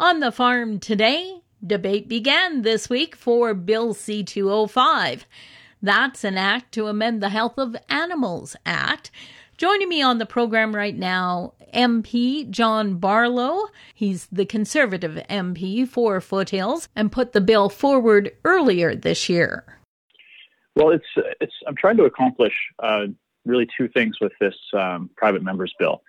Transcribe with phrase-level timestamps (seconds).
[0.00, 5.26] On the farm today, debate began this week for Bill C 205.
[5.82, 9.10] That's an act to amend the Health of Animals Act.
[9.56, 13.70] Joining me on the program right now, MP John Barlow.
[13.92, 19.64] He's the Conservative MP for Foothills and put the bill forward earlier this year.
[20.76, 21.54] Well, it's it's.
[21.66, 23.06] I'm trying to accomplish uh,
[23.44, 26.02] really two things with this um, private members bill.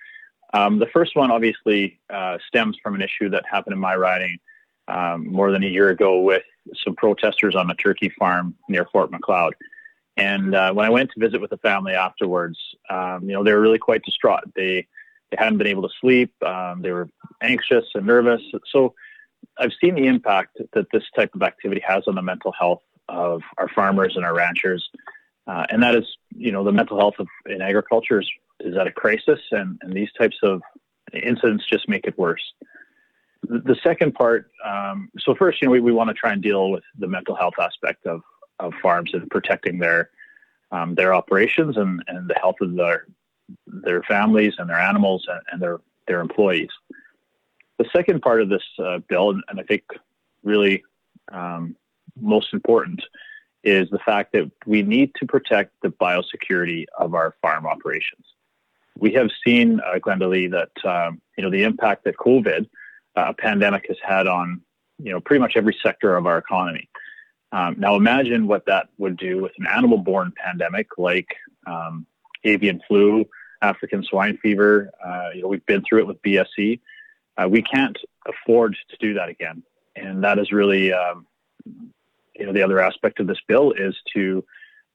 [0.54, 4.40] Um, the first one, obviously, uh, stems from an issue that happened in my riding
[4.88, 6.44] um, more than a year ago with
[6.84, 9.56] some protesters on a turkey farm near Fort Macleod.
[10.18, 12.58] And uh, when I went to visit with the family afterwards,
[12.90, 14.44] um, you know, they were really quite distraught.
[14.56, 14.88] They
[15.32, 16.34] they hadn't been able to sleep.
[16.44, 17.08] Um, they were
[17.42, 18.42] anxious and nervous.
[18.72, 18.96] So
[19.60, 23.42] I've seen the impact that this type of activity has on the mental health of
[23.58, 24.90] our farmers and our ranchers.
[25.50, 28.86] Uh, and that is, you know, the mental health of in agriculture is, is at
[28.86, 30.62] a crisis, and, and these types of
[31.12, 32.54] incidents just make it worse.
[33.42, 36.70] The, second part, um, so first, you know, we, we want to try and deal
[36.70, 38.22] with the mental health aspect of,
[38.60, 40.12] of farms and protecting their
[40.72, 43.08] um, their operations and, and the health of their
[43.66, 46.70] their families and their animals and, and their their employees.
[47.80, 49.84] The second part of this uh, bill, and, and, I think
[50.44, 50.84] really
[51.32, 51.76] um,
[52.20, 53.02] most important,
[53.64, 58.26] is the fact that we need to protect the biosecurity of our farm operations.
[58.98, 62.68] We have seen, uh, Glenda Lee, that um, you know the impact that COVID
[63.16, 64.62] uh, pandemic has had on
[64.98, 66.90] you know pretty much every sector of our economy.
[67.52, 72.06] Um, now imagine what that would do with an animal-borne pandemic like um,
[72.44, 73.26] avian flu,
[73.62, 74.92] African swine fever.
[75.04, 76.80] Uh, you know, we've been through it with BSE.
[77.38, 79.64] Uh, we can't afford to do that again,
[79.96, 81.26] and that is really, um,
[82.40, 84.44] you know, the other aspect of this bill is to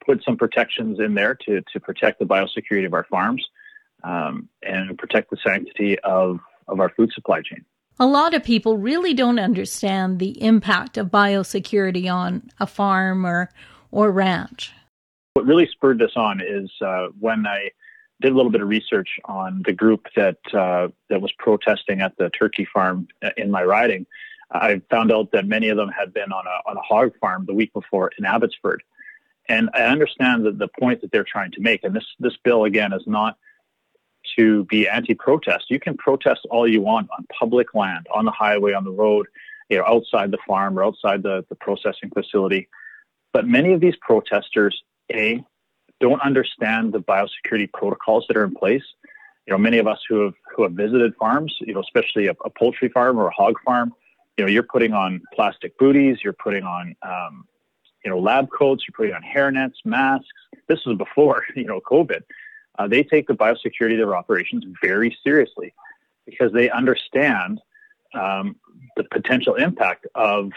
[0.05, 3.45] put some protections in there to to protect the biosecurity of our farms
[4.03, 7.65] um, and protect the sanctity of of our food supply chain.
[8.01, 13.51] A lot of people really don't understand the impact of biosecurity on a farm or
[13.91, 14.73] or ranch.
[15.35, 17.71] What really spurred this on is uh, when I
[18.21, 22.17] did a little bit of research on the group that uh, that was protesting at
[22.17, 24.07] the turkey farm in my riding.
[24.51, 27.47] I found out that many of them had been on a on a hog farm
[27.47, 28.83] the week before in Abbotsford,
[29.49, 31.85] and I understand that the point that they're trying to make.
[31.85, 33.37] And this this bill again is not
[34.37, 35.71] to be anti-protest.
[35.71, 39.27] You can protest all you want on public land, on the highway, on the road,
[39.69, 42.69] you know, outside the farm or outside the, the processing facility.
[43.33, 44.83] But many of these protesters,
[45.13, 45.45] a
[46.01, 48.83] don't understand the biosecurity protocols that are in place.
[49.47, 52.35] You know, many of us who have who have visited farms, you know, especially a,
[52.45, 53.93] a poultry farm or a hog farm,
[54.37, 57.45] you know, you're putting on plastic booties, you're putting on, um,
[58.05, 60.27] you know, lab coats, you're putting on hairnets, masks.
[60.69, 62.23] This was before, you know, COVID.
[62.79, 65.73] Uh, they take the biosecurity of their operations very seriously
[66.27, 67.61] because they understand
[68.15, 68.57] um,
[68.97, 70.51] the potential impact of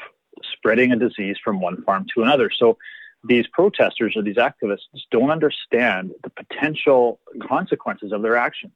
[0.54, 2.50] spreading a disease from one farm to another.
[2.50, 2.78] So
[3.24, 4.80] these protesters or these activists
[5.12, 8.74] don't understand the potential consequences of their actions.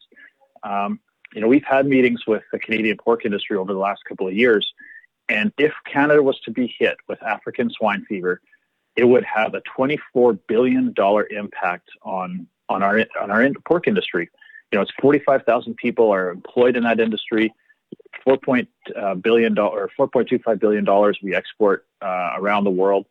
[0.64, 1.00] Um,
[1.34, 4.34] you know, we've had meetings with the Canadian pork industry over the last couple of
[4.34, 4.74] years,
[5.32, 8.42] and if Canada was to be hit with African swine fever,
[8.98, 10.94] it would have a $24 billion
[11.32, 14.30] impact on, on our, on our pork industry.
[14.72, 17.54] You know, it's 45,000 people are employed in that industry.
[18.24, 22.64] Four point uh, billion dollar, four point two five billion dollars we export uh, around
[22.64, 23.06] the world.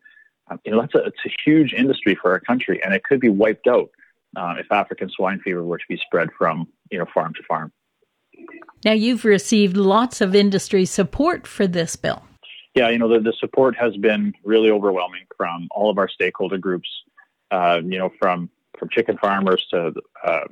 [0.48, 3.20] Um, you know, that's a, it's a huge industry for our country, and it could
[3.20, 3.90] be wiped out
[4.36, 7.72] uh, if African swine fever were to be spread from you know farm to farm.
[8.84, 12.22] Now, you've received lots of industry support for this bill.
[12.74, 16.58] Yeah, you know, the, the support has been really overwhelming from all of our stakeholder
[16.58, 16.88] groups.
[17.50, 18.48] Uh, you know, from
[18.78, 19.92] from chicken farmers to
[20.24, 20.44] uh,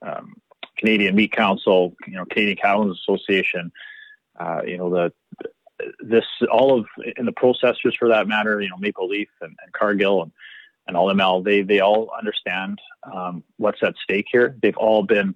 [0.00, 0.34] um,
[0.78, 3.70] Canadian Meat Council, you know, Canadian Cattle Association.
[4.38, 5.12] Uh, you know, the
[6.00, 6.86] this all of
[7.16, 10.32] in the processors for that matter, you know, Maple Leaf and, and Cargill and,
[10.86, 12.78] and Olymel, they they all understand
[13.12, 14.56] um, what's at stake here.
[14.62, 15.34] They've all been,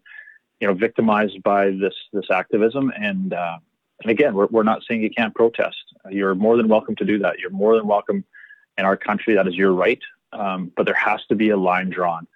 [0.61, 3.59] you know, victimized by this this activism, and uh,
[4.03, 5.77] and again, we're we're not saying you can't protest.
[6.11, 7.39] You're more than welcome to do that.
[7.39, 8.25] You're more than welcome
[8.77, 9.35] in our country.
[9.35, 10.01] That is your right,
[10.33, 12.27] um, but there has to be a line drawn,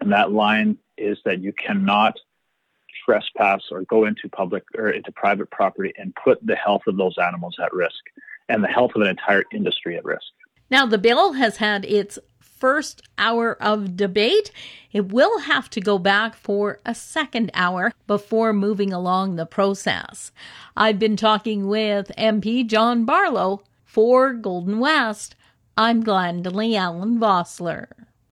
[0.00, 2.16] and that line is that you cannot
[3.04, 7.16] trespass or go into public or into private property and put the health of those
[7.18, 8.00] animals at risk
[8.48, 10.26] and the health of an entire industry at risk.
[10.70, 12.18] Now, the bill has had its
[12.60, 14.52] first hour of debate.
[14.92, 20.30] It will have to go back for a second hour before moving along the process.
[20.76, 25.34] I've been talking with MP John Barlow for Golden West.
[25.76, 27.86] I'm Glendalee Allen Vossler.